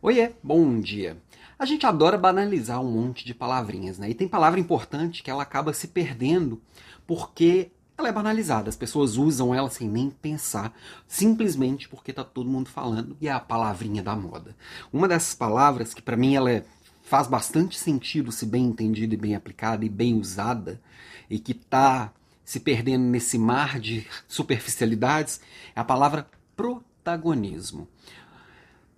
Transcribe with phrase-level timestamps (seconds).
[0.00, 1.20] Oiê, bom dia.
[1.58, 4.08] A gente adora banalizar um monte de palavrinhas, né?
[4.08, 6.62] E tem palavra importante que ela acaba se perdendo
[7.04, 8.68] porque ela é banalizada.
[8.68, 10.72] As pessoas usam ela sem nem pensar,
[11.08, 14.54] simplesmente porque tá todo mundo falando e é a palavrinha da moda.
[14.92, 16.64] Uma dessas palavras que para mim ela é,
[17.02, 20.80] faz bastante sentido se bem entendida e bem aplicada e bem usada
[21.28, 22.12] e que tá
[22.44, 25.40] se perdendo nesse mar de superficialidades
[25.74, 26.24] é a palavra
[26.54, 27.88] protagonismo.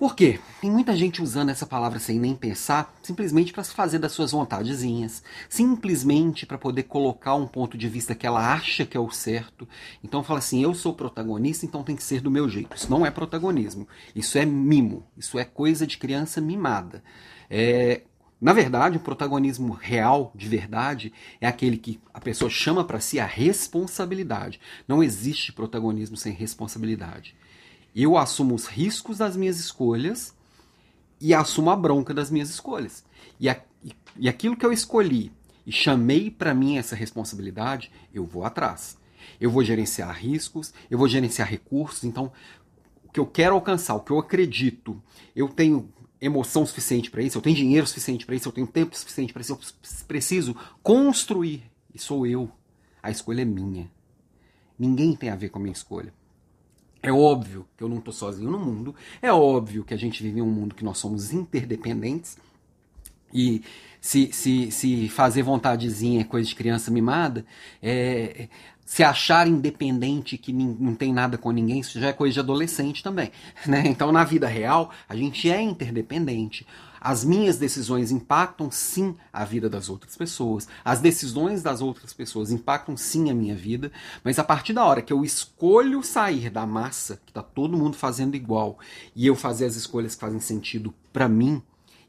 [0.00, 0.40] Por quê?
[0.62, 4.32] Tem muita gente usando essa palavra sem nem pensar, simplesmente para se fazer das suas
[4.32, 9.10] vontadezinhas, simplesmente para poder colocar um ponto de vista que ela acha que é o
[9.10, 9.68] certo.
[10.02, 12.74] Então fala assim: eu sou protagonista, então tem que ser do meu jeito.
[12.74, 13.86] Isso não é protagonismo,
[14.16, 17.04] isso é mimo, isso é coisa de criança mimada.
[17.50, 18.00] É,
[18.40, 23.20] na verdade, o protagonismo real, de verdade, é aquele que a pessoa chama para si
[23.20, 24.60] a responsabilidade.
[24.88, 27.34] Não existe protagonismo sem responsabilidade.
[27.94, 30.34] Eu assumo os riscos das minhas escolhas
[31.20, 33.04] e assumo a bronca das minhas escolhas.
[33.38, 33.60] E, a,
[34.16, 35.32] e aquilo que eu escolhi
[35.66, 38.96] e chamei para mim essa responsabilidade, eu vou atrás.
[39.40, 42.04] Eu vou gerenciar riscos, eu vou gerenciar recursos.
[42.04, 42.32] Então,
[43.04, 45.02] o que eu quero alcançar, o que eu acredito,
[45.34, 45.88] eu tenho
[46.20, 49.42] emoção suficiente para isso, eu tenho dinheiro suficiente para isso, eu tenho tempo suficiente para
[49.42, 49.60] isso, eu
[50.06, 51.70] preciso construir.
[51.94, 52.50] E sou eu.
[53.02, 53.90] A escolha é minha.
[54.78, 56.12] Ninguém tem a ver com a minha escolha.
[57.02, 58.94] É óbvio que eu não estou sozinho no mundo.
[59.22, 62.36] É óbvio que a gente vive em um mundo que nós somos interdependentes.
[63.32, 63.62] E
[64.00, 67.44] se, se, se fazer vontadezinha é coisa de criança mimada,
[67.82, 68.48] é,
[68.84, 73.02] se achar independente que não tem nada com ninguém, isso já é coisa de adolescente
[73.02, 73.30] também.
[73.66, 73.82] Né?
[73.86, 76.66] Então, na vida real, a gente é interdependente.
[77.00, 80.68] As minhas decisões impactam sim a vida das outras pessoas.
[80.84, 83.90] As decisões das outras pessoas impactam sim a minha vida.
[84.22, 87.96] Mas a partir da hora que eu escolho sair da massa, que está todo mundo
[87.96, 88.78] fazendo igual,
[89.16, 91.62] e eu fazer as escolhas que fazem sentido para mim,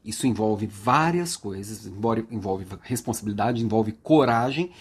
[0.04, 1.86] isso envolve várias coisas,
[2.30, 4.72] envolve responsabilidade, envolve coragem,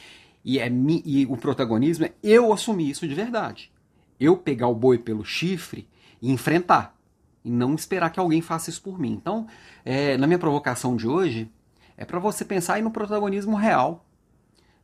[0.44, 0.70] e, é,
[1.06, 3.72] e o protagonismo é eu assumir isso de verdade.
[4.20, 5.88] Eu pegar o boi pelo chifre
[6.22, 7.00] e enfrentar
[7.44, 9.12] e não esperar que alguém faça isso por mim.
[9.14, 9.48] Então,
[9.84, 11.50] é, na minha provocação de hoje,
[11.98, 14.06] é para você pensar aí no protagonismo real.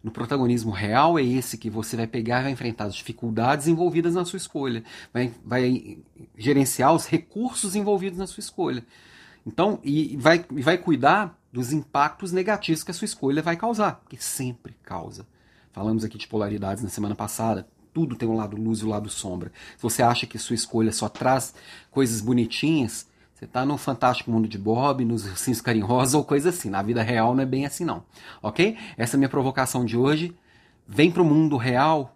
[0.04, 4.16] No protagonismo real é esse que você vai pegar e vai enfrentar as dificuldades envolvidas
[4.16, 5.98] na sua escolha, vai, vai
[6.38, 8.86] gerenciar os recursos envolvidos na sua escolha.
[9.46, 13.96] Então, e vai, e vai cuidar dos impactos negativos que a sua escolha vai causar,
[13.96, 15.26] porque sempre causa.
[15.72, 17.68] Falamos aqui de polaridades na semana passada,
[17.98, 19.52] tudo tem um lado luz e um lado sombra.
[19.76, 21.56] Se você acha que sua escolha só traz
[21.90, 26.70] coisas bonitinhas, você está no fantástico mundo de Bob, nos ursinhos carinhosos ou coisa assim.
[26.70, 28.04] Na vida real não é bem assim não,
[28.40, 28.78] ok?
[28.96, 30.38] Essa é minha provocação de hoje.
[30.88, 32.16] Vem para o mundo real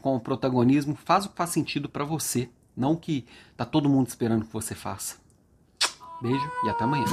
[0.00, 3.26] com o protagonismo, faz o que faz sentido para você, não o que
[3.58, 5.16] tá todo mundo esperando que você faça.
[6.22, 7.04] Beijo e até amanhã.